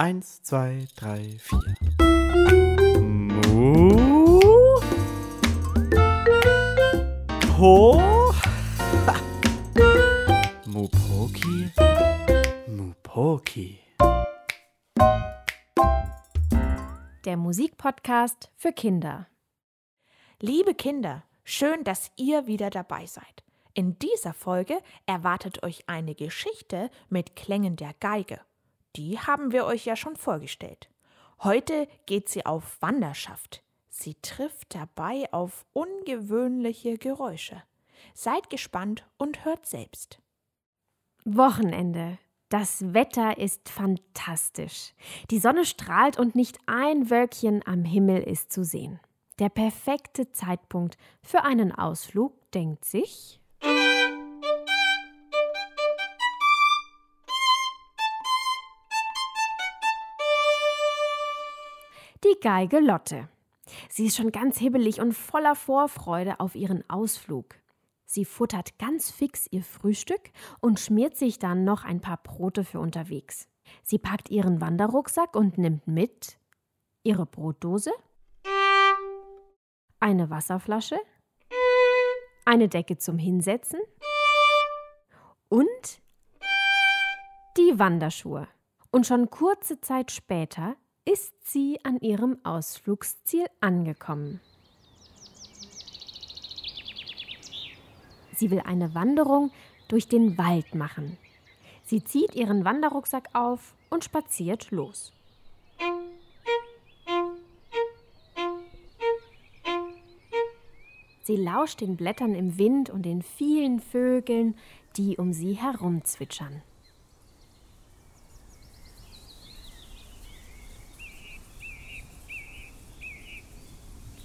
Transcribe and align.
Eins, 0.00 0.44
zwei, 0.44 0.86
drei, 0.94 1.36
vier. 1.40 1.74
Mu. 3.00 4.80
Po. 7.56 8.00
Mupoki. 10.66 11.72
Mupoki. 12.68 13.80
Der 17.24 17.36
Musikpodcast 17.36 18.52
für 18.54 18.72
Kinder. 18.72 19.26
Liebe 20.38 20.74
Kinder, 20.74 21.24
schön, 21.42 21.82
dass 21.82 22.12
ihr 22.14 22.46
wieder 22.46 22.70
dabei 22.70 23.06
seid. 23.06 23.42
In 23.74 23.98
dieser 23.98 24.32
Folge 24.32 24.78
erwartet 25.06 25.64
euch 25.64 25.88
eine 25.88 26.14
Geschichte 26.14 26.88
mit 27.08 27.34
Klängen 27.34 27.74
der 27.74 27.94
Geige. 27.98 28.38
Die 28.98 29.16
haben 29.20 29.52
wir 29.52 29.64
euch 29.64 29.84
ja 29.84 29.94
schon 29.94 30.16
vorgestellt. 30.16 30.90
Heute 31.44 31.86
geht 32.06 32.28
sie 32.28 32.44
auf 32.44 32.82
Wanderschaft. 32.82 33.62
Sie 33.88 34.16
trifft 34.22 34.74
dabei 34.74 35.32
auf 35.32 35.64
ungewöhnliche 35.72 36.98
Geräusche. 36.98 37.62
Seid 38.12 38.50
gespannt 38.50 39.06
und 39.16 39.44
hört 39.44 39.66
selbst. 39.66 40.20
Wochenende. 41.24 42.18
Das 42.48 42.92
Wetter 42.92 43.38
ist 43.38 43.68
fantastisch. 43.68 44.94
Die 45.30 45.38
Sonne 45.38 45.64
strahlt 45.64 46.18
und 46.18 46.34
nicht 46.34 46.58
ein 46.66 47.08
Wölkchen 47.08 47.64
am 47.66 47.84
Himmel 47.84 48.20
ist 48.24 48.50
zu 48.50 48.64
sehen. 48.64 48.98
Der 49.38 49.48
perfekte 49.48 50.32
Zeitpunkt 50.32 50.96
für 51.22 51.44
einen 51.44 51.70
Ausflug, 51.70 52.50
denkt 52.50 52.84
sich 52.84 53.40
die 62.38 62.46
Geige 62.46 62.80
Lotte. 62.80 63.28
Sie 63.88 64.06
ist 64.06 64.16
schon 64.16 64.32
ganz 64.32 64.58
hibbelig 64.58 65.00
und 65.00 65.12
voller 65.12 65.54
Vorfreude 65.54 66.40
auf 66.40 66.54
ihren 66.54 66.88
Ausflug. 66.88 67.54
Sie 68.04 68.24
futtert 68.24 68.78
ganz 68.78 69.10
fix 69.10 69.46
ihr 69.50 69.62
Frühstück 69.62 70.30
und 70.60 70.80
schmiert 70.80 71.16
sich 71.16 71.38
dann 71.38 71.64
noch 71.64 71.84
ein 71.84 72.00
paar 72.00 72.16
Brote 72.18 72.64
für 72.64 72.80
unterwegs. 72.80 73.48
Sie 73.82 73.98
packt 73.98 74.30
ihren 74.30 74.60
Wanderrucksack 74.60 75.36
und 75.36 75.58
nimmt 75.58 75.86
mit 75.86 76.38
ihre 77.02 77.26
Brotdose, 77.26 77.92
eine 80.00 80.30
Wasserflasche, 80.30 80.98
eine 82.46 82.68
Decke 82.68 82.96
zum 82.96 83.18
Hinsetzen 83.18 83.80
und 85.48 86.00
die 87.58 87.78
Wanderschuhe. 87.78 88.48
Und 88.90 89.06
schon 89.06 89.28
kurze 89.28 89.80
Zeit 89.82 90.10
später 90.10 90.76
ist 91.08 91.32
sie 91.42 91.78
an 91.84 91.98
ihrem 92.00 92.36
Ausflugsziel 92.44 93.46
angekommen. 93.60 94.40
Sie 98.34 98.50
will 98.50 98.60
eine 98.60 98.94
Wanderung 98.94 99.50
durch 99.88 100.08
den 100.08 100.36
Wald 100.36 100.74
machen. 100.74 101.16
Sie 101.84 102.04
zieht 102.04 102.34
ihren 102.34 102.66
Wanderrucksack 102.66 103.30
auf 103.32 103.74
und 103.88 104.04
spaziert 104.04 104.70
los. 104.70 105.14
Sie 111.22 111.36
lauscht 111.36 111.80
den 111.80 111.96
Blättern 111.96 112.34
im 112.34 112.58
Wind 112.58 112.90
und 112.90 113.02
den 113.02 113.22
vielen 113.22 113.80
Vögeln, 113.80 114.56
die 114.98 115.16
um 115.16 115.32
sie 115.32 115.54
herum 115.54 116.04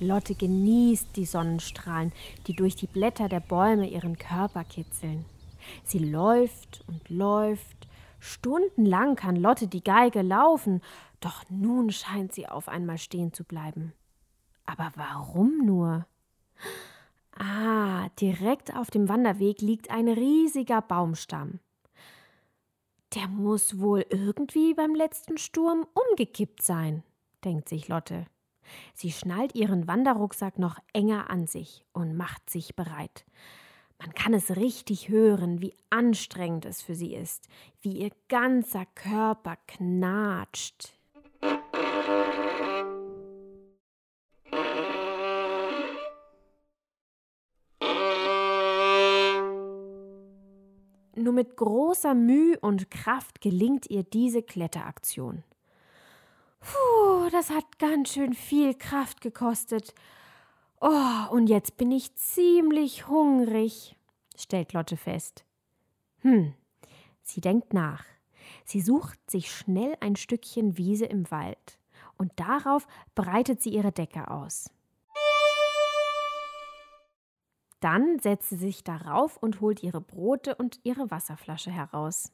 Lotte 0.04 0.36
genießt 0.36 1.16
die 1.16 1.26
Sonnenstrahlen, 1.26 2.12
die 2.48 2.56
durch 2.56 2.76
die 2.76 2.88
Blätter 2.88 3.30
der 3.30 3.40
Bäume 3.40 3.90
ihren 3.90 4.18
Körper 4.18 4.64
kitzeln. 4.64 5.26
Sie 5.84 6.00
läuft 6.00 6.84
und 6.88 7.10
läuft. 7.10 7.88
Stundenlang 8.20 9.16
kann 9.16 9.36
Lotte 9.36 9.68
die 9.68 9.84
Geige 9.84 10.22
laufen, 10.22 10.82
doch 11.20 11.44
nun 11.50 11.90
scheint 11.90 12.34
sie 12.34 12.48
auf 12.48 12.68
einmal 12.68 12.98
stehen 12.98 13.34
zu 13.34 13.44
bleiben. 13.44 13.94
Aber 14.66 14.92
warum 14.96 15.66
nur? 15.66 16.06
Ah, 17.38 18.10
direkt 18.20 18.76
auf 18.76 18.92
dem 18.92 19.10
Wanderweg 19.10 19.62
liegt 19.62 19.90
ein 19.90 20.08
riesiger 20.08 20.82
Baumstamm. 20.82 21.60
Der 23.16 23.28
muss 23.28 23.80
wohl 23.80 24.06
irgendwie 24.10 24.74
beim 24.74 24.96
letzten 24.96 25.38
Sturm 25.38 25.86
umgekippt 25.94 26.62
sein, 26.62 27.04
denkt 27.44 27.70
sich 27.70 27.88
Lotte. 27.88 28.26
Sie 28.94 29.12
schnallt 29.12 29.56
ihren 29.56 29.88
Wanderrucksack 29.88 30.60
noch 30.60 30.80
enger 30.94 31.30
an 31.30 31.48
sich 31.48 31.86
und 31.94 32.16
macht 32.16 32.50
sich 32.50 32.76
bereit. 32.76 33.26
Man 34.00 34.14
kann 34.14 34.34
es 34.34 34.58
richtig 34.58 35.10
hören, 35.10 35.62
wie 35.62 35.74
anstrengend 35.90 36.66
es 36.66 36.82
für 36.82 36.96
sie 36.96 37.14
ist, 37.16 37.48
wie 37.82 38.00
ihr 38.00 38.12
ganzer 38.28 38.86
Körper 38.96 39.58
knatscht. 39.68 40.98
Nur 51.16 51.32
mit 51.32 51.56
großer 51.56 52.14
Mühe 52.16 52.60
und 52.60 52.92
Kraft 52.92 53.40
gelingt 53.40 53.90
ihr 53.90 54.04
diese 54.04 54.44
Kletteraktion. 54.44 55.44
Puh, 56.64 57.30
das 57.32 57.50
hat 57.50 57.80
ganz 57.80 58.14
schön 58.14 58.34
viel 58.34 58.74
Kraft 58.74 59.22
gekostet. 59.22 59.94
Oh, 60.80 61.32
und 61.32 61.48
jetzt 61.48 61.78
bin 61.78 61.92
ich 61.92 62.16
ziemlich 62.16 63.08
hungrig, 63.08 63.96
stellt 64.36 64.74
Lotte 64.74 64.98
fest. 64.98 65.46
Hm, 66.20 66.54
sie 67.22 67.42
denkt 67.42 67.74
nach. 67.74 68.06
Sie 68.66 68.82
sucht 68.82 69.20
sich 69.30 69.52
schnell 69.52 69.96
ein 70.00 70.16
Stückchen 70.16 70.78
Wiese 70.78 71.06
im 71.06 71.30
Wald 71.32 71.80
und 72.18 72.32
darauf 72.38 72.88
breitet 73.16 73.62
sie 73.62 73.70
ihre 73.70 73.92
Decke 73.92 74.30
aus. 74.30 74.70
Dann 77.80 78.20
setzt 78.20 78.50
sie 78.50 78.56
sich 78.56 78.84
darauf 78.86 79.36
und 79.36 79.60
holt 79.60 79.84
ihre 79.84 80.00
Brote 80.00 80.56
und 80.56 80.80
ihre 80.84 81.12
Wasserflasche 81.12 81.70
heraus. 81.72 82.32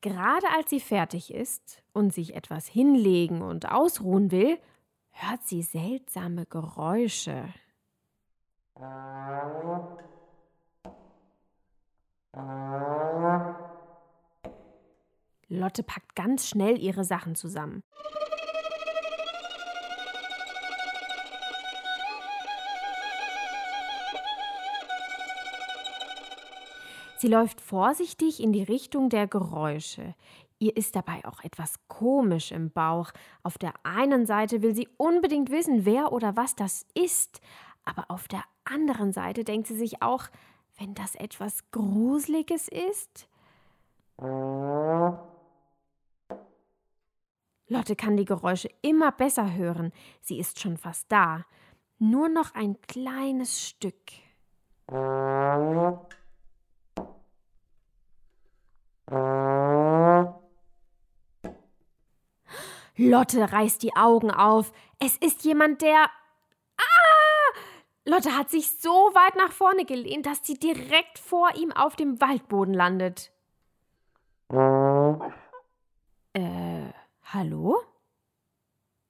Gerade 0.00 0.46
als 0.56 0.70
sie 0.70 0.80
fertig 0.80 1.32
ist 1.32 1.82
und 1.92 2.12
sich 2.12 2.34
etwas 2.34 2.66
hinlegen 2.66 3.42
und 3.42 3.70
ausruhen 3.70 4.30
will, 4.30 4.58
hört 5.10 5.42
sie 5.44 5.62
seltsame 5.62 6.46
Geräusche. 6.46 7.48
Lotte 15.48 15.82
packt 15.82 16.14
ganz 16.14 16.48
schnell 16.48 16.78
ihre 16.78 17.04
Sachen 17.04 17.34
zusammen. 17.34 17.82
Sie 27.18 27.28
läuft 27.28 27.60
vorsichtig 27.60 28.42
in 28.42 28.52
die 28.52 28.62
Richtung 28.62 29.08
der 29.08 29.26
Geräusche. 29.26 30.14
Ihr 30.58 30.76
ist 30.76 30.96
dabei 30.96 31.24
auch 31.24 31.42
etwas 31.44 31.74
komisch 31.88 32.52
im 32.52 32.70
Bauch. 32.70 33.10
Auf 33.42 33.58
der 33.58 33.72
einen 33.84 34.26
Seite 34.26 34.62
will 34.62 34.74
sie 34.74 34.88
unbedingt 34.96 35.50
wissen, 35.50 35.84
wer 35.84 36.12
oder 36.12 36.36
was 36.36 36.54
das 36.54 36.86
ist, 36.94 37.40
aber 37.84 38.06
auf 38.08 38.28
der 38.28 38.42
anderen 38.64 39.12
Seite 39.12 39.44
denkt 39.44 39.66
sie 39.68 39.76
sich 39.76 40.02
auch, 40.02 40.24
wenn 40.78 40.94
das 40.94 41.14
etwas 41.14 41.70
Gruseliges 41.70 42.68
ist. 42.68 43.28
Lotte 47.68 47.96
kann 47.96 48.16
die 48.16 48.24
Geräusche 48.24 48.68
immer 48.82 49.12
besser 49.12 49.54
hören. 49.54 49.92
Sie 50.20 50.38
ist 50.38 50.60
schon 50.60 50.76
fast 50.76 51.10
da. 51.10 51.44
Nur 51.98 52.28
noch 52.28 52.54
ein 52.54 52.80
kleines 52.82 53.60
Stück. 53.66 53.94
Lotte 62.96 63.52
reißt 63.52 63.82
die 63.82 63.94
Augen 63.94 64.30
auf. 64.30 64.72
Es 64.98 65.16
ist 65.18 65.44
jemand, 65.44 65.82
der. 65.82 66.04
Ah! 66.78 67.58
Lotte 68.04 68.36
hat 68.36 68.50
sich 68.50 68.70
so 68.80 68.90
weit 68.90 69.36
nach 69.36 69.52
vorne 69.52 69.84
gelehnt, 69.84 70.26
dass 70.26 70.46
sie 70.46 70.54
direkt 70.54 71.18
vor 71.18 71.54
ihm 71.56 71.72
auf 71.72 71.96
dem 71.96 72.20
Waldboden 72.20 72.72
landet. 72.72 73.32
Äh, 76.32 76.92
hallo? 77.24 77.80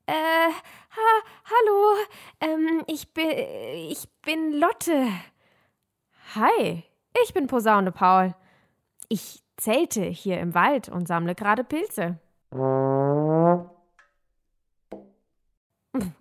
Äh, 0.06 0.12
ha, 0.12 1.22
hallo. 1.44 1.96
Ähm, 2.40 2.82
ich 2.86 3.12
bin. 3.12 3.30
Ich 3.90 4.08
bin 4.22 4.52
Lotte. 4.52 5.08
Hi, 6.34 6.82
ich 7.22 7.34
bin 7.34 7.46
Posaune 7.46 7.92
Paul. 7.92 8.34
Ich 9.08 9.42
zelte 9.56 10.02
hier 10.02 10.40
im 10.40 10.54
Wald 10.54 10.88
und 10.88 11.06
sammle 11.06 11.34
gerade 11.34 11.62
Pilze. 11.64 12.18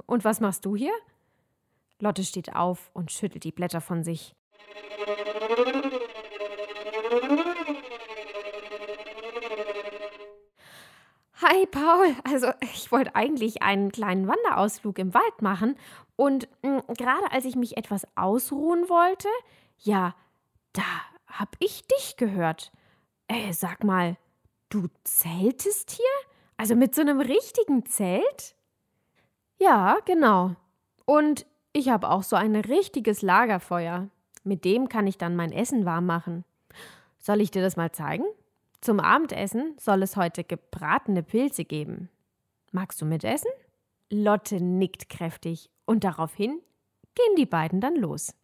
Und 0.06 0.24
was 0.24 0.40
machst 0.40 0.66
du 0.66 0.76
hier? 0.76 0.94
Lotte 2.00 2.24
steht 2.24 2.56
auf 2.56 2.90
und 2.94 3.12
schüttelt 3.12 3.44
die 3.44 3.52
Blätter 3.52 3.82
von 3.82 4.04
sich. 4.04 4.36
Hi 11.42 11.66
Paul, 11.68 12.16
also 12.24 12.48
ich 12.62 12.92
wollte 12.92 13.16
eigentlich 13.16 13.62
einen 13.62 13.92
kleinen 13.92 14.28
Wanderausflug 14.28 14.98
im 15.00 15.14
Wald 15.14 15.42
machen 15.42 15.78
und 16.16 16.48
mh, 16.64 16.84
gerade 16.98 17.32
als 17.32 17.46
ich 17.46 17.56
mich 17.56 17.78
etwas 17.78 18.08
ausruhen 18.16 18.90
wollte, 18.90 19.28
ja, 19.80 20.16
da 20.74 20.84
hab 21.28 21.56
ich 21.60 21.86
dich 21.88 22.18
gehört. 22.18 22.72
Äh, 23.28 23.54
sag 23.54 23.84
mal, 23.84 24.18
du 24.70 24.88
zeltest 25.04 25.92
hier? 25.92 26.06
Also 26.58 26.76
mit 26.76 26.96
so 26.96 27.02
einem 27.02 27.20
richtigen 27.20 27.86
Zelt? 27.86 28.55
Ja, 29.58 29.98
genau. 30.06 30.56
Und 31.06 31.46
ich 31.74 31.90
habe 31.90 32.10
auch 32.10 32.24
so 32.24 32.36
ein 32.36 32.56
richtiges 32.56 33.22
Lagerfeuer. 33.22 34.10
Mit 34.44 34.64
dem 34.66 34.90
kann 34.90 35.08
ich 35.08 35.18
dann 35.18 35.36
mein 35.36 35.52
Essen 35.52 35.86
warm 35.86 36.06
machen. 36.06 36.46
Soll 37.20 37.42
ich 37.42 37.52
dir 37.52 37.62
das 37.62 37.78
mal 37.78 37.92
zeigen? 37.92 38.26
Zum 38.82 39.00
Abendessen 39.00 39.76
soll 39.80 40.04
es 40.04 40.16
heute 40.16 40.44
gebratene 40.44 41.24
Pilze 41.24 41.66
geben. 41.66 42.10
Magst 42.72 43.02
du 43.02 43.06
mitessen? 43.06 43.50
Lotte 44.12 44.62
nickt 44.62 45.10
kräftig 45.10 45.72
und 45.86 46.04
daraufhin 46.04 46.62
gehen 47.16 47.36
die 47.38 47.48
beiden 47.48 47.82
dann 47.82 47.96
los. 47.96 48.36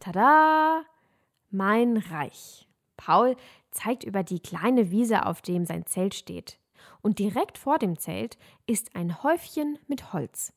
Tada! 0.00 0.84
Mein 1.50 1.96
Reich. 1.96 2.67
Paul 2.98 3.36
zeigt 3.70 4.04
über 4.04 4.22
die 4.22 4.40
kleine 4.40 4.90
Wiese, 4.90 5.24
auf 5.24 5.40
dem 5.40 5.64
sein 5.64 5.86
Zelt 5.86 6.14
steht. 6.14 6.58
Und 7.00 7.18
direkt 7.18 7.56
vor 7.56 7.78
dem 7.78 7.98
Zelt 7.98 8.36
ist 8.66 8.94
ein 8.94 9.22
Häufchen 9.22 9.78
mit 9.86 10.12
Holz. 10.12 10.52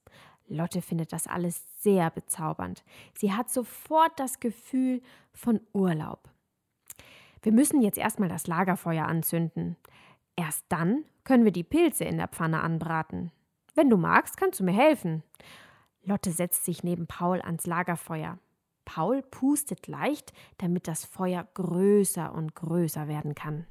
Lotte 0.47 0.81
findet 0.81 1.13
das 1.13 1.27
alles 1.27 1.63
sehr 1.79 2.09
bezaubernd. 2.09 2.83
Sie 3.13 3.31
hat 3.31 3.49
sofort 3.49 4.11
das 4.19 4.41
Gefühl 4.41 5.01
von 5.31 5.61
Urlaub. 5.71 6.29
Wir 7.41 7.53
müssen 7.53 7.81
jetzt 7.81 7.97
erstmal 7.97 8.27
das 8.27 8.47
Lagerfeuer 8.47 9.05
anzünden. 9.05 9.77
Erst 10.35 10.65
dann 10.67 11.05
können 11.23 11.45
wir 11.45 11.51
die 11.51 11.63
Pilze 11.63 12.03
in 12.03 12.17
der 12.17 12.27
Pfanne 12.27 12.61
anbraten. 12.61 13.31
Wenn 13.75 13.89
du 13.89 13.97
magst, 13.97 14.35
kannst 14.35 14.59
du 14.59 14.63
mir 14.63 14.73
helfen. 14.73 15.23
Lotte 16.03 16.31
setzt 16.31 16.65
sich 16.65 16.83
neben 16.83 17.07
Paul 17.07 17.41
ans 17.41 17.65
Lagerfeuer. 17.65 18.37
Paul 18.85 19.21
pustet 19.21 19.87
leicht, 19.87 20.33
damit 20.57 20.87
das 20.87 21.05
Feuer 21.05 21.47
größer 21.53 22.33
und 22.33 22.55
größer 22.55 23.07
werden 23.07 23.35
kann. 23.35 23.65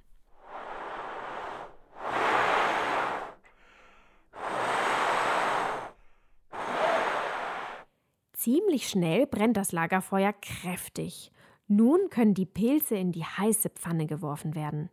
Ziemlich 8.33 8.89
schnell 8.89 9.27
brennt 9.27 9.59
das 9.59 9.71
Lagerfeuer 9.71 10.33
kräftig. 10.33 11.31
Nun 11.69 12.09
können 12.09 12.33
die 12.33 12.47
Pilze 12.47 12.97
in 12.97 13.13
die 13.13 13.23
heiße 13.23 13.69
Pfanne 13.69 14.07
geworfen 14.07 14.55
werden. 14.55 14.89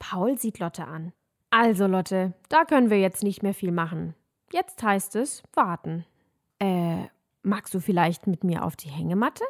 Paul 0.00 0.36
sieht 0.36 0.58
Lotte 0.58 0.84
an. 0.84 1.12
Also, 1.50 1.86
Lotte, 1.86 2.34
da 2.48 2.64
können 2.64 2.90
wir 2.90 2.98
jetzt 2.98 3.22
nicht 3.22 3.42
mehr 3.42 3.54
viel 3.54 3.70
machen. 3.70 4.14
Jetzt 4.52 4.82
heißt 4.82 5.14
es 5.14 5.44
warten. 5.54 6.04
Magst 7.48 7.72
du 7.72 7.80
vielleicht 7.80 8.26
mit 8.26 8.44
mir 8.44 8.62
auf 8.62 8.76
die 8.76 8.90
Hängematte? 8.90 9.42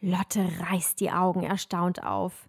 Lotte 0.00 0.48
reißt 0.60 1.00
die 1.00 1.10
Augen 1.10 1.42
erstaunt 1.42 2.04
auf. 2.04 2.48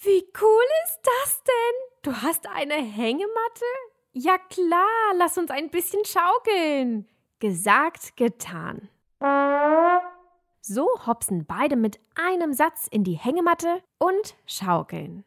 Wie 0.00 0.22
cool 0.38 0.64
ist 0.84 1.00
das 1.02 1.42
denn? 1.44 2.02
Du 2.02 2.12
hast 2.12 2.46
eine 2.46 2.74
Hängematte? 2.74 3.64
Ja 4.12 4.36
klar, 4.50 5.14
lass 5.16 5.38
uns 5.38 5.50
ein 5.50 5.70
bisschen 5.70 6.04
schaukeln. 6.04 7.08
Gesagt, 7.38 8.18
getan. 8.18 8.90
So 10.60 10.86
hopsen 11.06 11.46
beide 11.46 11.76
mit 11.76 11.98
einem 12.16 12.52
Satz 12.52 12.86
in 12.86 13.02
die 13.02 13.14
Hängematte 13.14 13.82
und 13.96 14.36
schaukeln. 14.44 15.24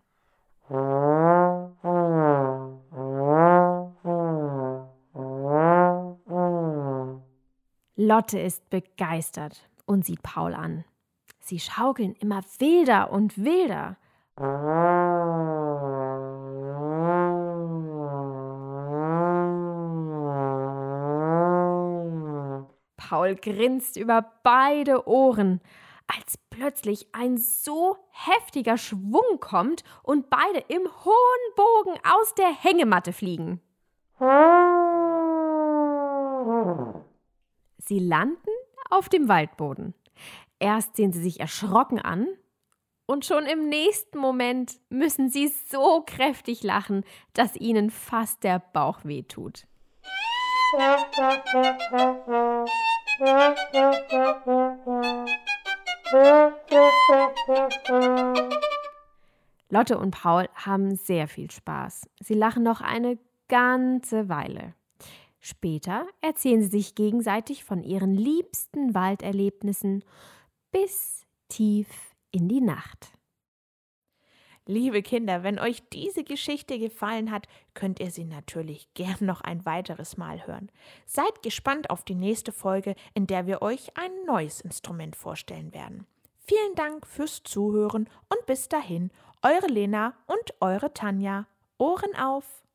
Lotte 8.08 8.40
ist 8.40 8.70
begeistert 8.70 9.68
und 9.86 10.06
sieht 10.06 10.24
Paul 10.24 10.54
an. 10.54 10.86
Sie 11.42 11.60
schaukeln 11.60 12.14
immer 12.14 12.42
wilder 12.58 13.12
und 13.12 13.38
wilder. 13.38 13.98
Paul 22.96 23.36
grinst 23.36 23.98
über 23.98 24.26
beide 24.42 25.06
Ohren, 25.06 25.60
als 26.08 26.38
plötzlich 26.50 27.10
ein 27.12 27.38
so 27.38 27.98
heftiger 28.12 28.78
Schwung 28.78 29.42
kommt 29.42 29.84
und 30.04 30.30
beide 30.30 30.60
im 30.70 30.84
hohen 31.04 31.56
Bogen 31.58 32.00
aus 32.06 32.34
der 32.36 32.54
Hängematte 32.54 33.12
fliegen. 33.12 33.60
Sie 37.88 38.00
landen 38.00 38.50
auf 38.90 39.08
dem 39.08 39.30
Waldboden. 39.30 39.94
Erst 40.60 40.98
sehen 40.98 41.14
sie 41.14 41.22
sich 41.22 41.40
erschrocken 41.40 42.00
an 42.00 42.28
und 43.06 43.26
schon 43.26 43.46
im 43.46 43.70
nächsten 43.70 44.18
Moment 44.20 44.74
müssen 44.90 45.30
sie 45.30 45.48
so 45.48 46.04
kräftig 46.06 46.64
lachen, 46.64 47.06
dass 47.32 47.56
ihnen 47.56 47.90
fast 47.90 48.44
der 48.44 48.60
Bauch 48.60 49.06
wehtut. 49.06 49.66
Lotte 59.70 59.98
und 59.98 60.12
Paul 60.12 60.50
haben 60.56 60.98
sehr 60.98 61.30
viel 61.30 61.50
Spaß. 61.50 62.10
Sie 62.20 62.34
lachen 62.34 62.64
noch 62.64 62.82
eine 62.82 63.18
ganze 63.48 64.28
Weile. 64.28 64.74
Später 65.48 66.06
erzählen 66.20 66.62
sie 66.62 66.68
sich 66.68 66.94
gegenseitig 66.94 67.64
von 67.64 67.82
ihren 67.82 68.14
liebsten 68.14 68.94
Walderlebnissen 68.94 70.04
bis 70.72 71.26
tief 71.48 71.88
in 72.32 72.50
die 72.50 72.60
Nacht. 72.60 73.14
Liebe 74.66 75.02
Kinder, 75.02 75.44
wenn 75.44 75.58
euch 75.58 75.88
diese 75.88 76.26
Geschichte 76.26 76.78
gefallen 76.78 77.32
hat, 77.32 77.48
könnt 77.76 78.02
ihr 78.02 78.12
sie 78.12 78.26
natürlich 78.26 78.94
gern 78.94 79.20
noch 79.22 79.40
ein 79.40 79.66
weiteres 79.66 80.18
Mal 80.18 80.46
hören. 80.46 80.70
Seid 81.06 81.42
gespannt 81.42 81.92
auf 81.92 82.04
die 82.04 82.16
nächste 82.16 82.52
Folge, 82.52 82.94
in 83.14 83.26
der 83.26 83.48
wir 83.48 83.62
euch 83.62 83.96
ein 83.96 84.12
neues 84.26 84.60
Instrument 84.60 85.16
vorstellen 85.16 85.74
werden. 85.74 86.06
Vielen 86.40 86.76
Dank 86.76 87.08
fürs 87.08 87.42
Zuhören 87.44 88.10
und 88.28 88.46
bis 88.48 88.68
dahin, 88.68 89.12
eure 89.42 89.68
Lena 89.68 90.14
und 90.26 90.56
eure 90.60 90.94
Tanja. 90.94 91.48
Ohren 91.78 92.18
auf! 92.18 92.67